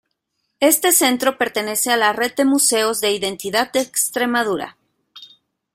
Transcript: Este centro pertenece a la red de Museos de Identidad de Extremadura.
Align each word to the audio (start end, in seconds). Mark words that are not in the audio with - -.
Este 0.61 0.93
centro 0.93 1.37
pertenece 1.37 1.91
a 1.91 1.95
la 1.95 2.11
red 2.11 2.33
de 2.33 2.43
Museos 2.43 3.01
de 3.01 3.11
Identidad 3.11 3.71
de 3.71 3.81
Extremadura. 3.81 4.75